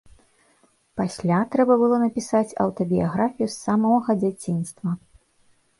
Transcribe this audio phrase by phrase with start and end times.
[1.01, 5.01] Пасля трэба было напісаць аўтабіяграфію з самога дзяцінства.